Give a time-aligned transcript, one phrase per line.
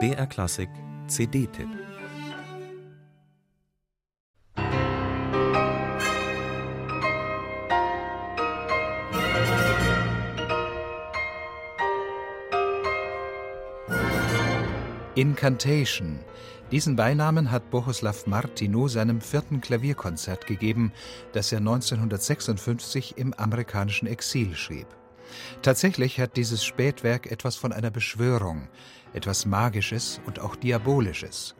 [0.00, 0.68] BR Klassik
[1.06, 1.68] CD-Tipp
[15.14, 16.18] Incantation.
[16.72, 20.92] Diesen Beinamen hat Bohuslav Martinu seinem vierten Klavierkonzert gegeben,
[21.32, 24.88] das er 1956 im amerikanischen Exil schrieb.
[25.62, 28.68] Tatsächlich hat dieses Spätwerk etwas von einer Beschwörung,
[29.12, 31.54] etwas Magisches und auch Diabolisches.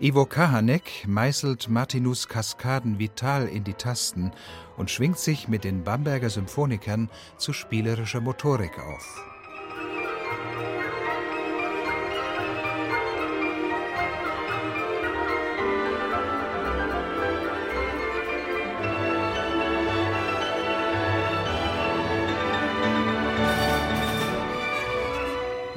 [0.00, 4.32] Ivo Kahanek meißelt Martinus Kaskaden vital in die Tasten
[4.76, 7.08] und schwingt sich mit den Bamberger Symphonikern
[7.38, 9.33] zu spielerischer Motorik auf.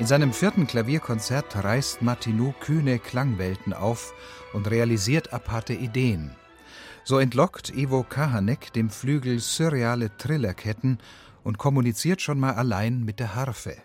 [0.07, 4.13] Seinem vierten Klavierkonzert reißt Martinou kühne Klangwelten auf
[4.53, 6.31] und realisiert aparte Ideen.
[7.03, 10.99] So entlockt Ivo Kahanek dem Flügel surreale Trillerketten
[11.43, 13.75] und kommuniziert schon mal allein mit der Harfe,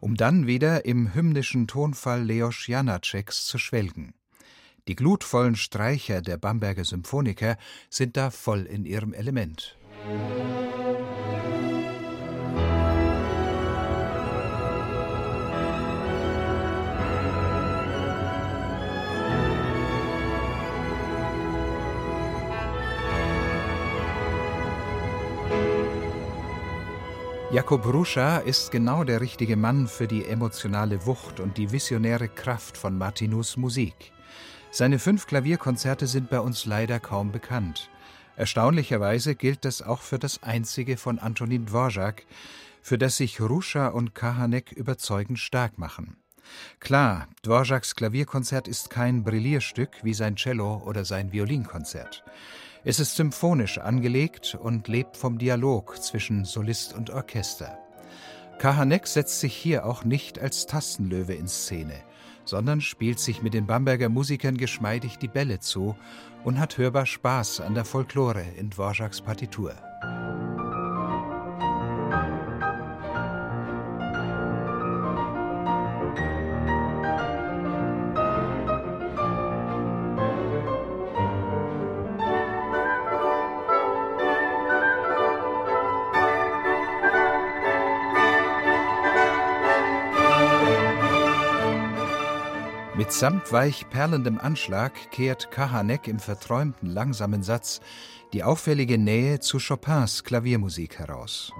[0.00, 4.14] um dann wieder im hymnischen Tonfall Leos Janaceks zu schwelgen.
[4.86, 7.58] Die glutvollen Streicher der Bamberger Symphoniker
[7.90, 9.76] sind da voll in ihrem Element.
[27.50, 32.76] Jakob Ruscha ist genau der richtige Mann für die emotionale Wucht und die visionäre Kraft
[32.76, 34.12] von Martinus Musik.
[34.70, 37.88] Seine fünf Klavierkonzerte sind bei uns leider kaum bekannt.
[38.36, 42.26] Erstaunlicherweise gilt das auch für das einzige von Antonin Dvorak,
[42.82, 46.18] für das sich Ruscha und Kahanek überzeugend stark machen.
[46.80, 52.24] Klar, Dvoraks Klavierkonzert ist kein Brillierstück wie sein Cello oder sein Violinkonzert.
[52.84, 57.78] Es ist symphonisch angelegt und lebt vom Dialog zwischen Solist und Orchester.
[58.58, 61.94] Kahanek setzt sich hier auch nicht als Tastenlöwe in Szene,
[62.44, 65.96] sondern spielt sich mit den Bamberger Musikern geschmeidig die Bälle zu
[66.44, 69.74] und hat hörbar Spaß an der Folklore in Dvoraks Partitur.
[93.08, 97.80] Mit samtweich perlendem Anschlag kehrt Kahanek im verträumten langsamen Satz
[98.34, 101.50] die auffällige Nähe zu Chopins Klaviermusik heraus.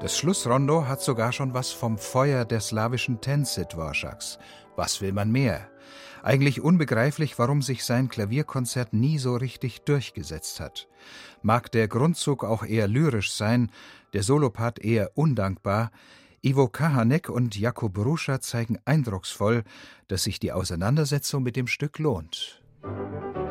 [0.00, 4.38] Das Schlussrondo hat sogar schon was vom Feuer der slawischen Tänze Dvoraks.
[4.76, 5.68] Was will man mehr?
[6.22, 10.86] Eigentlich unbegreiflich, warum sich sein Klavierkonzert nie so richtig durchgesetzt hat.
[11.42, 13.72] Mag der Grundzug auch eher lyrisch sein,
[14.12, 15.90] der Solopart eher undankbar,
[16.42, 19.64] Ivo Kahanek und Jakub Ruscha zeigen eindrucksvoll,
[20.06, 22.62] dass sich die Auseinandersetzung mit dem Stück lohnt.
[22.84, 23.47] Musik